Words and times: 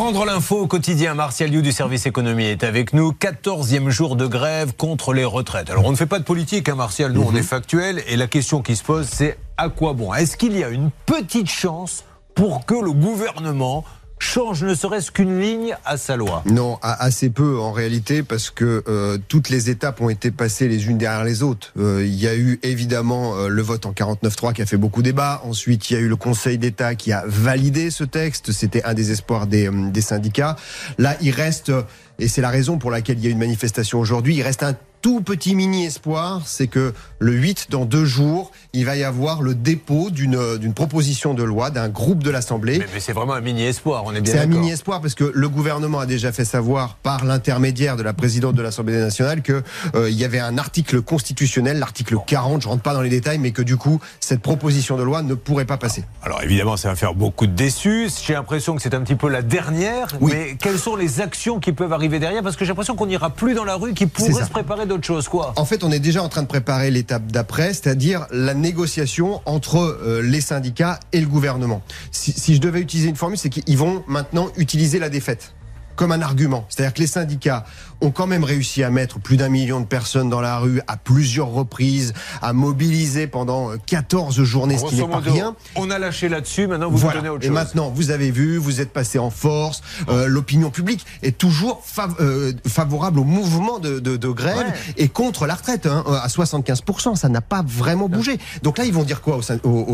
prendre 0.00 0.24
l'info 0.24 0.60
au 0.60 0.66
quotidien. 0.66 1.12
Martial 1.12 1.52
You 1.52 1.60
du 1.60 1.72
service 1.72 2.06
économie 2.06 2.46
est 2.46 2.64
avec 2.64 2.94
nous. 2.94 3.12
14e 3.12 3.90
jour 3.90 4.16
de 4.16 4.26
grève 4.26 4.72
contre 4.74 5.12
les 5.12 5.26
retraites. 5.26 5.68
Alors 5.68 5.84
on 5.84 5.90
ne 5.90 5.96
fait 5.96 6.06
pas 6.06 6.18
de 6.18 6.24
politique, 6.24 6.70
hein, 6.70 6.74
Martial, 6.74 7.12
nous 7.12 7.22
on 7.22 7.34
est 7.34 7.42
factuel. 7.42 8.02
Et 8.06 8.16
la 8.16 8.26
question 8.26 8.62
qui 8.62 8.76
se 8.76 8.82
pose, 8.82 9.06
c'est 9.06 9.36
à 9.58 9.68
quoi 9.68 9.92
bon? 9.92 10.14
Est-ce 10.14 10.38
qu'il 10.38 10.56
y 10.56 10.64
a 10.64 10.70
une 10.70 10.90
petite 11.04 11.50
chance 11.50 12.04
pour 12.34 12.64
que 12.64 12.72
le 12.72 12.92
gouvernement 12.92 13.84
change 14.20 14.62
ne 14.62 14.74
serait-ce 14.74 15.10
qu'une 15.10 15.40
ligne 15.40 15.76
à 15.84 15.96
sa 15.96 16.16
loi 16.16 16.42
Non, 16.46 16.78
assez 16.82 17.30
peu 17.30 17.58
en 17.58 17.72
réalité, 17.72 18.22
parce 18.22 18.50
que 18.50 18.84
euh, 18.86 19.18
toutes 19.28 19.48
les 19.48 19.70
étapes 19.70 20.00
ont 20.00 20.10
été 20.10 20.30
passées 20.30 20.68
les 20.68 20.86
unes 20.86 20.98
derrière 20.98 21.24
les 21.24 21.42
autres. 21.42 21.72
Euh, 21.78 22.04
il 22.06 22.14
y 22.14 22.28
a 22.28 22.36
eu 22.36 22.60
évidemment 22.62 23.34
euh, 23.34 23.48
le 23.48 23.62
vote 23.62 23.86
en 23.86 23.92
49.3 23.92 24.52
qui 24.52 24.62
a 24.62 24.66
fait 24.66 24.76
beaucoup 24.76 25.02
débat. 25.02 25.42
Ensuite, 25.44 25.90
il 25.90 25.94
y 25.94 25.96
a 25.96 26.00
eu 26.00 26.08
le 26.08 26.16
Conseil 26.16 26.58
d'État 26.58 26.94
qui 26.94 27.12
a 27.12 27.24
validé 27.26 27.90
ce 27.90 28.04
texte. 28.04 28.52
C'était 28.52 28.84
un 28.84 28.94
des 28.94 29.10
espoirs 29.10 29.46
des, 29.46 29.68
des 29.70 30.00
syndicats. 30.00 30.56
Là, 30.98 31.16
il 31.20 31.30
reste, 31.30 31.72
et 32.18 32.28
c'est 32.28 32.42
la 32.42 32.50
raison 32.50 32.78
pour 32.78 32.90
laquelle 32.90 33.18
il 33.18 33.24
y 33.24 33.28
a 33.28 33.30
une 33.30 33.38
manifestation 33.38 33.98
aujourd'hui, 33.98 34.36
il 34.36 34.42
reste 34.42 34.62
un 34.62 34.76
tout 35.02 35.20
petit 35.20 35.54
mini 35.54 35.86
espoir, 35.86 36.42
c'est 36.44 36.66
que 36.66 36.92
le 37.18 37.32
8, 37.32 37.68
dans 37.70 37.84
deux 37.84 38.04
jours, 38.04 38.50
il 38.72 38.84
va 38.84 38.96
y 38.96 39.04
avoir 39.04 39.42
le 39.42 39.54
dépôt 39.54 40.10
d'une 40.10 40.74
proposition 40.74 41.34
de 41.34 41.42
loi 41.42 41.70
d'un 41.70 41.88
groupe 41.88 42.22
de 42.22 42.30
l'Assemblée. 42.30 42.78
Mais, 42.92 43.00
c'est 43.00 43.12
vraiment 43.12 43.34
un 43.34 43.40
mini 43.40 43.64
espoir, 43.64 44.04
on 44.06 44.14
est 44.14 44.20
bien 44.20 44.32
C'est 44.32 44.40
un 44.40 44.46
mini 44.46 44.70
espoir 44.70 45.00
parce 45.00 45.14
que 45.14 45.30
le 45.34 45.48
gouvernement 45.48 46.00
a 46.00 46.06
déjà 46.06 46.32
fait 46.32 46.44
savoir 46.44 46.96
par 46.96 47.24
l'intermédiaire 47.24 47.96
de 47.96 48.02
la 48.02 48.12
présidente 48.12 48.54
de 48.54 48.62
l'Assemblée 48.62 48.98
nationale 48.98 49.42
que 49.42 49.62
euh, 49.94 50.10
il 50.10 50.16
y 50.16 50.24
avait 50.24 50.40
un 50.40 50.58
article 50.58 51.02
constitutionnel, 51.02 51.78
l'article 51.78 52.16
40, 52.26 52.62
je 52.62 52.68
rentre 52.68 52.82
pas 52.82 52.94
dans 52.94 53.02
les 53.02 53.08
détails, 53.08 53.38
mais 53.38 53.52
que 53.52 53.62
du 53.62 53.76
coup 53.76 54.00
cette 54.20 54.40
proposition 54.40 54.96
de 54.96 55.02
loi 55.02 55.22
ne 55.22 55.34
pourrait 55.34 55.64
pas 55.64 55.78
passer. 55.78 56.04
Alors 56.22 56.42
évidemment, 56.42 56.76
ça 56.76 56.88
va 56.88 56.96
faire 56.96 57.14
beaucoup 57.14 57.46
de 57.46 57.52
déçus. 57.52 58.08
J'ai 58.24 58.34
l'impression 58.34 58.76
que 58.76 58.82
c'est 58.82 58.94
un 58.94 59.00
petit 59.00 59.14
peu 59.14 59.28
la 59.28 59.42
dernière. 59.42 60.08
Oui. 60.20 60.32
Mais 60.34 60.56
quelles 60.60 60.78
sont 60.78 60.96
les 60.96 61.20
actions 61.20 61.60
qui 61.60 61.72
peuvent 61.72 61.92
arriver 61.92 62.18
derrière? 62.18 62.42
Parce 62.42 62.56
que 62.56 62.64
j'ai 62.64 62.70
l'impression 62.70 62.96
qu'on 62.96 63.06
n'ira 63.06 63.30
plus 63.30 63.54
dans 63.54 63.64
la 63.64 63.74
rue, 63.74 63.94
qui 63.94 64.06
pourrait 64.06 64.44
se 64.44 64.50
préparer 64.50 64.86
quoi. 65.28 65.52
En 65.56 65.64
fait, 65.64 65.84
on 65.84 65.92
est 65.92 66.00
déjà 66.00 66.22
en 66.22 66.28
train 66.28 66.42
de 66.42 66.46
préparer 66.46 66.90
l'étape 66.90 67.26
d'après, 67.26 67.68
c'est-à-dire 67.68 68.26
la 68.30 68.54
négociation 68.54 69.40
entre 69.44 69.78
euh, 69.78 70.22
les 70.22 70.40
syndicats 70.40 70.98
et 71.12 71.20
le 71.20 71.26
gouvernement. 71.26 71.82
Si 72.10 72.54
je 72.54 72.60
devais 72.60 72.80
utiliser 72.80 73.08
une 73.08 73.16
formule, 73.16 73.38
c'est 73.38 73.50
qu'ils 73.50 73.78
vont 73.78 74.02
maintenant 74.06 74.48
utiliser 74.56 74.98
la 74.98 75.08
défaite 75.08 75.54
comme 75.96 76.12
un 76.12 76.22
argument. 76.22 76.64
C'est-à-dire 76.68 76.94
que 76.94 77.00
les 77.00 77.06
syndicats 77.06 77.64
ont 78.00 78.10
quand 78.10 78.26
même 78.26 78.44
réussi 78.44 78.82
à 78.82 78.88
mettre 78.90 79.18
plus 79.20 79.36
d'un 79.36 79.50
million 79.50 79.80
de 79.80 79.84
personnes 79.84 80.30
dans 80.30 80.40
la 80.40 80.58
rue 80.58 80.80
à 80.88 80.96
plusieurs 80.96 81.48
reprises, 81.50 82.14
à 82.40 82.52
mobiliser 82.54 83.26
pendant 83.26 83.72
14 83.86 84.42
journées, 84.42 84.78
ce 84.78 84.86
qui 84.86 84.94
n'est 84.96 85.06
pas 85.06 85.18
rien. 85.18 85.54
On 85.76 85.90
a 85.90 85.98
lâché 85.98 86.28
là-dessus, 86.30 86.66
maintenant 86.66 86.88
vous 86.90 86.96
voilà. 86.96 87.16
vous 87.18 87.24
donnez 87.24 87.34
autre 87.34 87.44
Et 87.44 87.48
chose. 87.48 87.54
maintenant, 87.54 87.90
vous 87.94 88.10
avez 88.10 88.30
vu, 88.30 88.56
vous 88.56 88.80
êtes 88.80 88.90
passé 88.92 89.18
en 89.18 89.28
force, 89.30 89.82
euh, 90.08 90.26
l'opinion 90.26 90.70
publique 90.70 91.04
est 91.22 91.36
toujours 91.36 91.82
fav- 91.84 92.14
euh, 92.20 92.52
favorable 92.66 93.20
au 93.20 93.24
mouvement 93.24 93.78
de, 93.78 93.98
de, 93.98 94.16
de 94.16 94.28
grève 94.28 94.56
Ouais. 94.56 94.64
et 94.96 95.08
contre 95.08 95.46
la 95.46 95.54
retraite 95.54 95.86
hein, 95.86 96.04
à 96.22 96.26
75%. 96.28 97.16
Ça 97.16 97.28
n'a 97.28 97.40
pas 97.42 97.62
vraiment 97.66 98.08
bougé. 98.08 98.38
Donc 98.62 98.78
là, 98.78 98.84
ils 98.84 98.92
vont 98.92 99.04
dire 99.04 99.20
quoi 99.20 99.38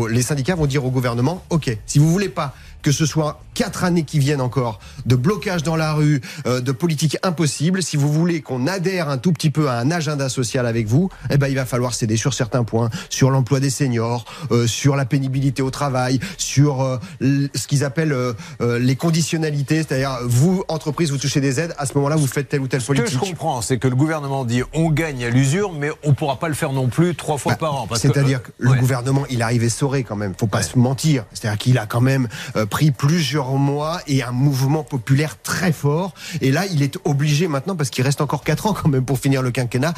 Les 0.09 0.21
syndicats 0.21 0.55
vont 0.55 0.65
dire 0.65 0.85
au 0.85 0.91
gouvernement, 0.91 1.43
OK, 1.49 1.75
si 1.85 1.99
vous 1.99 2.09
voulez 2.11 2.29
pas 2.29 2.53
que 2.81 2.91
ce 2.91 3.05
soit 3.05 3.41
quatre 3.53 3.83
années 3.83 4.03
qui 4.03 4.19
viennent 4.19 4.41
encore 4.41 4.79
de 5.05 5.15
blocage 5.15 5.63
dans 5.63 5.75
la 5.75 5.93
rue, 5.93 6.21
euh, 6.45 6.61
de 6.61 6.71
politique 6.71 7.17
impossible. 7.23 7.81
Si 7.83 7.97
vous 7.97 8.11
voulez 8.11 8.41
qu'on 8.41 8.67
adhère 8.67 9.09
un 9.09 9.17
tout 9.17 9.31
petit 9.33 9.49
peu 9.49 9.69
à 9.69 9.79
un 9.79 9.89
agenda 9.91 10.29
social 10.29 10.65
avec 10.67 10.87
vous, 10.87 11.09
eh 11.31 11.37
ben 11.37 11.47
il 11.47 11.55
va 11.55 11.65
falloir 11.65 11.93
céder 11.93 12.17
sur 12.17 12.33
certains 12.33 12.63
points, 12.63 12.89
sur 13.09 13.31
l'emploi 13.31 13.59
des 13.59 13.69
seniors, 13.69 14.25
euh, 14.51 14.67
sur 14.67 14.95
la 14.95 15.05
pénibilité 15.05 15.61
au 15.61 15.71
travail, 15.71 16.19
sur 16.37 16.81
euh, 16.81 16.97
ce 17.21 17.67
qu'ils 17.67 17.83
appellent 17.83 18.15
les 18.59 18.95
conditionnalités, 18.95 19.77
c'est-à-dire 19.77 20.19
vous 20.23 20.63
entreprise 20.67 21.11
vous 21.11 21.17
touchez 21.17 21.41
des 21.41 21.59
aides, 21.59 21.73
à 21.77 21.85
ce 21.85 21.93
moment-là 21.95 22.15
vous 22.15 22.27
faites 22.27 22.49
telle 22.49 22.61
ou 22.61 22.67
telle 22.67 22.81
Ce 22.81 22.87
que 22.87 22.95
je 22.95 23.01
politique. 23.01 23.19
comprends, 23.19 23.61
c'est 23.61 23.77
que 23.77 23.87
le 23.87 23.95
gouvernement 23.95 24.45
dit 24.45 24.61
on 24.73 24.89
gagne 24.91 25.25
à 25.25 25.29
l'usure, 25.29 25.73
mais 25.73 25.89
on 26.03 26.09
ne 26.09 26.13
pourra 26.15 26.39
pas 26.39 26.47
le 26.47 26.53
faire 26.53 26.71
non 26.73 26.87
plus 26.87 27.15
trois 27.15 27.37
fois 27.37 27.53
Bah, 27.53 27.57
par 27.57 27.75
an. 27.75 27.87
que- 27.87 27.97
C'est-à-dire 27.97 28.43
que 28.43 28.51
le 28.59 28.71
Ouais. 28.71 28.77
gouvernement, 28.79 29.23
il 29.29 29.41
arrive 29.41 29.63
essoré 29.63 30.03
quand 30.03 30.15
même. 30.15 30.33
Faut 30.37 30.47
pas 30.47 30.61
se 30.61 30.77
mentir. 30.77 31.25
C'est-à-dire 31.33 31.57
qu'il 31.57 31.77
a 31.77 31.85
quand 31.85 32.01
même 32.01 32.27
pris 32.67 32.91
plusieurs 32.91 33.51
mois 33.53 33.99
et 34.07 34.23
un 34.23 34.31
mouvement 34.31 34.83
populaire 34.83 35.37
très 35.41 35.71
fort. 35.71 36.13
Et 36.41 36.51
là, 36.51 36.65
il 36.71 36.83
est 36.83 36.97
obligé 37.05 37.47
maintenant, 37.47 37.75
parce 37.75 37.89
qu'il 37.89 38.03
reste 38.03 38.21
encore 38.21 38.43
quatre 38.43 38.65
ans 38.67 38.73
quand 38.73 38.89
même 38.89 39.05
pour 39.05 39.19
finir 39.19 39.41
le 39.41 39.51
quinquennat, 39.51 39.93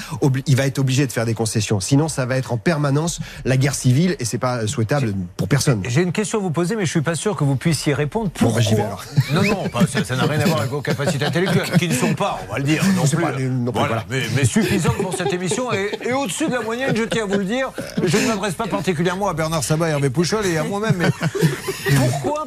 il 0.45 0.55
va 0.55 0.65
être 0.65 0.79
obligé 0.79 1.05
de 1.07 1.11
faire 1.11 1.25
des 1.25 1.33
concessions. 1.33 1.79
Sinon, 1.79 2.07
ça 2.07 2.25
va 2.25 2.37
être 2.37 2.53
en 2.53 2.57
permanence 2.57 3.19
la 3.45 3.57
guerre 3.57 3.75
civile 3.75 4.15
et 4.19 4.25
c'est 4.25 4.37
pas 4.37 4.67
souhaitable 4.67 5.13
pour 5.37 5.47
personne. 5.47 5.81
J'ai 5.87 6.01
une 6.01 6.11
question 6.11 6.39
à 6.39 6.41
vous 6.41 6.51
poser, 6.51 6.75
mais 6.75 6.85
je 6.85 6.91
suis 6.91 7.01
pas 7.01 7.15
sûr 7.15 7.35
que 7.35 7.43
vous 7.43 7.55
puissiez 7.55 7.93
répondre. 7.93 8.25
Bon, 8.25 8.31
Pourquoi 8.51 8.61
bah, 8.61 8.67
j'y 8.67 8.75
vais 8.75 8.81
alors. 8.83 9.03
Non, 9.33 9.43
non, 9.43 9.69
pas- 9.69 9.85
ça 9.87 10.15
n'a 10.15 10.23
rien 10.23 10.39
à 10.39 10.45
voir 10.45 10.59
avec 10.59 10.71
vos 10.71 10.81
capacités 10.81 11.25
intellectuelles, 11.25 11.71
qui 11.77 11.87
ne 11.87 11.93
sont 11.93 12.13
pas, 12.13 12.39
on 12.47 12.51
va 12.53 12.57
le 12.59 12.63
dire, 12.65 12.83
non 12.95 13.03
plus. 13.05 13.17
pas 13.17 13.31
non 13.39 13.71
voilà, 13.73 14.05
mais, 14.09 14.21
mais 14.35 14.45
suffisantes 14.45 14.97
pour 14.97 15.15
cette 15.15 15.31
émission 15.33 15.71
et, 15.73 15.91
et 16.07 16.13
au-dessus 16.13 16.47
de 16.47 16.53
la 16.53 16.61
moyenne, 16.61 16.95
je 16.95 17.03
tiens 17.03 17.23
à 17.23 17.27
vous 17.27 17.37
le 17.39 17.45
dire. 17.45 17.71
Je 18.03 18.17
ne 18.17 18.27
m'adresse 18.27 18.53
pas 18.55 18.67
particulièrement 18.67 19.27
à 19.27 19.33
Bernard 19.33 19.63
Sabat, 19.63 19.89
Hervé 19.89 20.09
Pouchol 20.09 20.45
et 20.45 20.57
à 20.57 20.63
moi-même, 20.63 20.95
mais 20.97 21.09
pourquoi 21.95 22.45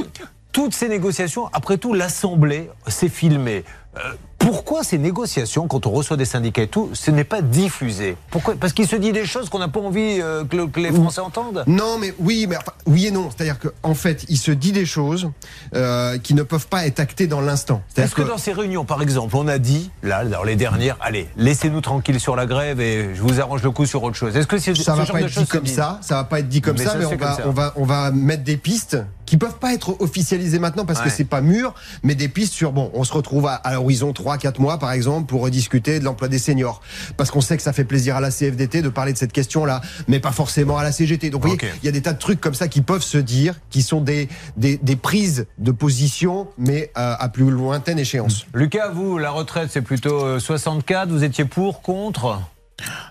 toutes 0.53 0.75
ces 0.75 0.89
négociations 0.89 1.49
Après 1.53 1.79
tout, 1.79 1.95
l'Assemblée 1.95 2.71
s'est 2.87 3.09
filmée. 3.09 3.65
Euh, 3.97 4.01
pourquoi 4.39 4.83
ces 4.83 4.97
négociations, 4.99 5.69
quand 5.69 5.87
on 5.87 5.91
reçoit 5.91 6.17
des 6.17 6.25
syndicats 6.25 6.63
et 6.63 6.67
tout, 6.67 6.89
ce 6.95 7.11
n'est 7.11 7.25
pas 7.25 7.43
diffusé? 7.43 8.17
Pourquoi? 8.31 8.55
Parce 8.59 8.73
qu'il 8.73 8.89
se 8.89 8.97
dit 8.97 9.13
des 9.13 9.27
choses 9.27 9.51
qu'on 9.51 9.59
n'a 9.59 9.69
pas 9.69 9.81
envie 9.81 10.19
euh, 10.21 10.45
que, 10.45 10.57
le- 10.57 10.67
que 10.67 10.81
les 10.81 10.91
Français 10.91 11.21
entendent? 11.21 11.63
Non, 11.67 11.99
mais 11.99 12.15
oui, 12.19 12.47
mais 12.49 12.57
enfin, 12.57 12.73
oui 12.87 13.07
et 13.07 13.11
non. 13.11 13.29
C'est-à-dire 13.31 13.59
qu'en 13.61 13.95
fait, 13.95 14.25
il 14.31 14.39
se 14.39 14.51
dit 14.51 14.73
des 14.73 14.87
choses 14.87 15.31
euh, 15.75 16.19
qui 16.19 16.33
ne 16.35 16.43
peuvent 16.43 16.67
pas 16.67 16.87
être 16.87 17.01
actées 17.01 17.27
dans 17.27 17.41
l'instant. 17.43 17.83
Est-ce 17.97 18.15
que 18.15 18.23
dans 18.23 18.39
ces 18.39 18.53
réunions, 18.55 18.84
par 18.87 19.03
exemple, 19.03 19.37
on 19.37 19.47
a 19.47 19.59
dit, 19.59 19.91
là, 20.03 20.25
dans 20.25 20.43
les 20.43 20.57
dernières, 20.57 20.97
allez, 21.03 21.29
laissez-nous 21.37 21.83
tranquilles 21.83 22.19
sur 22.19 22.34
la 22.34 22.47
grève 22.47 22.81
et 22.81 23.15
je 23.15 23.21
vous 23.23 23.41
arrange 23.41 23.63
le 23.63 23.71
coup 23.71 23.84
sur 23.87 24.03
autre 24.03 24.17
chose 24.17 24.34
Est-ce 24.37 24.47
que 24.47 24.59
c'est 24.59 24.75
ça 24.75 24.93
ce 24.95 24.99
va 24.99 25.05
genre 25.05 25.13
pas 25.17 25.21
être 25.21 25.39
dit 25.39 25.47
comme 25.47 25.67
ça, 25.67 25.99
ça 26.03 26.15
va 26.17 26.25
pas 26.25 26.41
être 26.41 26.49
dit 26.49 26.63
comme 26.63 26.79
Mais 26.79 26.84
ça, 26.84 26.95
mais 26.99 27.05
on 27.05 27.11
va, 27.11 27.17
comme 27.17 27.37
ça. 27.37 27.43
on 27.47 27.53
va, 27.53 27.73
on 27.77 27.84
va 27.84 28.11
mettre 28.11 28.43
des 28.43 28.57
pistes 28.57 28.97
qui 29.32 29.38
peuvent 29.38 29.59
pas 29.59 29.72
être 29.72 29.98
officialisées 30.03 30.59
maintenant 30.59 30.84
parce 30.84 30.98
Ouais. 30.98 31.06
que 31.06 31.10
c'est 31.10 31.25
pas 31.25 31.41
mûr, 31.41 31.72
mais 32.03 32.15
des 32.15 32.28
pistes 32.28 32.53
sur 32.53 32.70
bon, 32.70 32.91
on 32.93 33.03
se 33.03 33.15
retrouve 33.15 33.47
à, 33.47 33.54
à 33.54 33.72
l'horizon 33.72 34.12
3-4 34.12 34.60
mois 34.60 34.78
par 34.78 34.93
exemple 34.93 35.25
pour 35.26 35.41
rediscuter 35.41 36.00
de 36.00 36.04
l'emploi 36.04 36.28
des 36.28 36.38
seniors, 36.38 36.82
parce 37.16 37.31
qu'on 37.31 37.41
sait 37.41 37.56
que 37.56 37.62
ça 37.62 37.72
fait 37.72 37.87
plaisir 37.87 38.15
à 38.16 38.21
la 38.21 38.31
CFDT 38.31 38.82
de 38.82 38.91
parler 38.91 39.15
de 39.15 39.16
cette 39.16 39.32
question-là, 39.32 39.81
mais 40.06 40.21
pas 40.21 40.32
forcément 40.32 40.76
à 40.76 40.82
la 40.82 40.92
CGT. 40.92 41.31
Donc 41.31 41.41
vous 41.44 41.48
voyez, 41.48 41.72
il 41.82 41.87
y 41.87 41.88
a 41.88 41.92
des 41.92 42.03
tas 42.03 42.12
de 42.12 42.19
trucs 42.19 42.42
comme 42.42 42.53
ça 42.53 42.69
qui 42.69 42.82
peuvent 42.82 43.03
se 43.03 43.16
dire, 43.16 43.54
qui 43.71 43.81
sont 43.81 44.03
des 44.03 44.28
des, 44.59 44.76
des 44.76 44.97
prises 44.97 45.47
de 45.56 45.71
position, 45.72 46.48
mais 46.59 46.91
euh, 46.98 47.15
à 47.19 47.28
plus 47.31 47.50
lointaine 47.50 47.98
échéance. 47.98 48.44
Lucas, 48.53 48.91
vous, 48.91 49.16
la 49.16 49.31
retraite, 49.31 49.71
c'est 49.72 49.81
plutôt 49.81 50.22
euh, 50.26 50.41
64. 50.41 51.09
Vous 51.09 51.25
étiez 51.25 51.47
pour, 51.47 51.81
contre? 51.81 52.38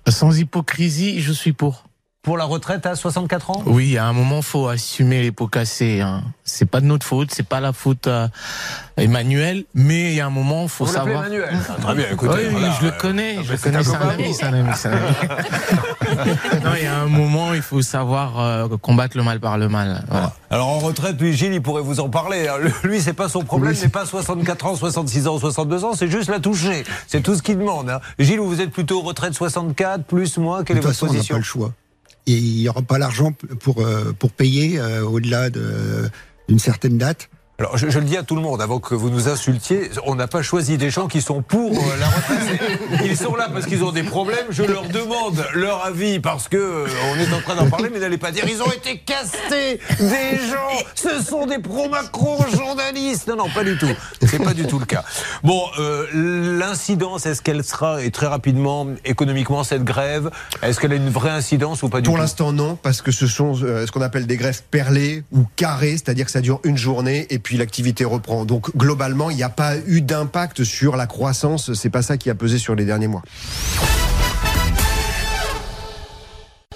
Sans 0.07 0.37
hypocrisie, 0.37 1.19
je 1.19 1.33
suis 1.33 1.53
pour. 1.53 1.85
Pour 2.23 2.37
la 2.37 2.45
retraite 2.45 2.85
à 2.85 2.95
64 2.95 3.49
ans? 3.49 3.63
Oui, 3.65 3.97
à 3.97 4.05
un 4.05 4.13
moment, 4.13 4.43
faut 4.43 4.67
assumer 4.67 5.23
les 5.23 5.31
pots 5.31 5.47
cassés. 5.47 6.01
Hein. 6.01 6.21
C'est 6.43 6.67
pas 6.69 6.79
de 6.79 6.85
notre 6.85 7.03
faute, 7.03 7.31
c'est 7.31 7.47
pas 7.47 7.59
la 7.59 7.73
faute 7.73 8.05
à 8.05 8.29
Emmanuel, 8.95 9.63
mais 9.73 10.11
il 10.11 10.13
y 10.13 10.19
a 10.21 10.27
un 10.27 10.29
moment, 10.29 10.67
faut 10.67 10.85
Vous 10.85 10.93
savoir. 10.93 11.25
Emmanuel 11.25 11.49
Ah, 11.67 11.81
Très 11.81 11.95
bien, 11.95 12.05
écoutez. 12.11 12.33
oui, 12.35 12.41
oui, 12.45 12.51
voilà, 12.51 12.71
je 12.79 12.85
le 12.85 12.91
euh, 12.91 12.97
connais, 12.99 13.43
je 13.43 13.51
le 13.53 13.57
connais, 13.57 13.83
c'est 13.83 13.95
un 13.95 14.09
ami, 14.09 14.33
c'est 14.35 14.43
un 14.45 14.53
ami, 14.53 14.69
c'est 14.75 14.89
un 14.89 14.91
ami. 14.91 16.63
non, 16.63 16.71
il 16.77 16.83
y 16.83 16.85
a 16.85 16.99
un 16.99 17.07
moment, 17.07 17.55
il 17.55 17.63
faut 17.63 17.81
savoir 17.81 18.39
euh, 18.39 18.67
combattre 18.79 19.17
le 19.17 19.23
mal 19.23 19.39
par 19.39 19.57
le 19.57 19.67
mal. 19.67 20.03
Voilà. 20.07 20.33
Alors 20.51 20.67
en 20.67 20.77
retraite, 20.77 21.19
lui, 21.19 21.33
Gilles, 21.33 21.53
il 21.55 21.61
pourrait 21.63 21.81
vous 21.81 22.01
en 22.01 22.09
parler. 22.09 22.47
hein. 22.47 22.57
Lui, 22.83 23.01
c'est 23.01 23.13
pas 23.13 23.29
son 23.29 23.43
problème, 23.43 23.73
c'est 23.73 23.89
pas 23.89 24.05
64 24.05 24.65
ans, 24.67 24.75
66 24.75 25.27
ans, 25.27 25.39
62 25.39 25.85
ans, 25.85 25.93
c'est 25.95 26.07
juste 26.07 26.29
la 26.29 26.39
toucher. 26.39 26.83
C'est 27.07 27.21
tout 27.21 27.33
ce 27.33 27.41
qu'il 27.41 27.57
demande. 27.57 27.89
hein. 27.89 27.99
Gilles, 28.19 28.41
vous 28.41 28.61
êtes 28.61 28.69
plutôt 28.71 29.01
retraite 29.01 29.33
64, 29.33 30.03
plus, 30.03 30.37
moins, 30.37 30.63
quelle 30.63 30.75
De 30.75 30.81
est 30.81 30.83
toute 30.83 30.91
votre 30.91 30.99
façon, 30.99 31.05
on 31.05 31.13
n'a 31.13 31.13
position? 31.17 31.35
pas 31.35 31.39
le 31.39 31.43
choix. 31.43 31.71
Il 32.27 32.41
n'y 32.57 32.69
aura 32.69 32.81
pas 32.81 32.97
l'argent 32.97 33.33
pour, 33.59 33.81
euh, 33.81 34.13
pour 34.17 34.31
payer 34.31 34.79
euh, 34.79 35.03
au-delà 35.03 35.49
de- 35.49 36.09
d'une 36.47 36.59
certaine 36.59 36.97
date. 36.97 37.29
Alors, 37.61 37.77
je, 37.77 37.89
je 37.91 37.99
le 37.99 38.05
dis 38.05 38.17
à 38.17 38.23
tout 38.23 38.35
le 38.35 38.41
monde, 38.41 38.59
avant 38.59 38.79
que 38.79 38.95
vous 38.95 39.11
nous 39.11 39.29
insultiez, 39.29 39.91
on 40.07 40.15
n'a 40.15 40.25
pas 40.25 40.41
choisi 40.41 40.79
des 40.79 40.89
gens 40.89 41.07
qui 41.07 41.21
sont 41.21 41.43
pour 41.43 41.71
euh, 41.71 41.97
la 41.99 42.07
retraite. 42.07 42.59
Ils 43.05 43.15
sont 43.15 43.35
là 43.35 43.49
parce 43.53 43.67
qu'ils 43.67 43.83
ont 43.83 43.91
des 43.91 44.01
problèmes. 44.01 44.47
Je 44.49 44.63
leur 44.63 44.87
demande 44.89 45.45
leur 45.53 45.85
avis 45.85 46.19
parce 46.19 46.47
que 46.47 46.57
euh, 46.57 46.87
on 47.13 47.19
est 47.19 47.31
en 47.31 47.39
train 47.41 47.53
d'en 47.53 47.69
parler, 47.69 47.91
mais 47.93 47.99
n'allez 47.99 48.17
pas 48.17 48.31
dire 48.31 48.45
ils 48.49 48.63
ont 48.63 48.71
été 48.71 48.97
castés 48.97 49.79
des 49.99 50.37
gens. 50.49 50.85
Ce 50.95 51.23
sont 51.23 51.45
des 51.45 51.59
pro-Macron 51.59 52.37
journalistes. 52.51 53.27
Non, 53.27 53.35
non, 53.35 53.49
pas 53.53 53.63
du 53.63 53.77
tout. 53.77 53.93
C'est 54.25 54.43
pas 54.43 54.55
du 54.55 54.65
tout 54.65 54.79
le 54.79 54.85
cas. 54.87 55.03
Bon, 55.43 55.61
euh, 55.77 56.07
l'incidence, 56.57 57.27
est-ce 57.27 57.43
qu'elle 57.43 57.63
sera 57.63 58.01
et 58.01 58.09
très 58.09 58.25
rapidement 58.25 58.87
économiquement 59.05 59.63
cette 59.63 59.83
grève 59.83 60.31
Est-ce 60.63 60.79
qu'elle 60.79 60.93
a 60.93 60.95
une 60.95 61.11
vraie 61.11 61.29
incidence 61.29 61.83
ou 61.83 61.89
pas 61.89 62.01
du 62.01 62.05
Pour 62.05 62.15
tout? 62.15 62.21
l'instant, 62.21 62.53
non, 62.53 62.75
parce 62.75 63.03
que 63.03 63.11
ce 63.11 63.27
sont 63.27 63.53
ce 63.53 63.91
qu'on 63.91 64.01
appelle 64.01 64.25
des 64.25 64.37
greffes 64.37 64.63
perlées 64.71 65.23
ou 65.31 65.45
carrées, 65.57 65.91
c'est-à-dire 65.91 66.25
que 66.25 66.31
ça 66.31 66.41
dure 66.41 66.59
une 66.63 66.77
journée 66.77 67.27
et 67.29 67.37
l'activité 67.57 68.05
reprend. 68.05 68.45
Donc 68.45 68.75
globalement, 68.75 69.29
il 69.29 69.37
n'y 69.37 69.43
a 69.43 69.49
pas 69.49 69.77
eu 69.87 70.01
d'impact 70.01 70.63
sur 70.63 70.95
la 70.95 71.07
croissance. 71.07 71.73
C'est 71.73 71.89
pas 71.89 72.01
ça 72.01 72.17
qui 72.17 72.29
a 72.29 72.35
pesé 72.35 72.57
sur 72.57 72.75
les 72.75 72.85
derniers 72.85 73.07
mois. 73.07 73.23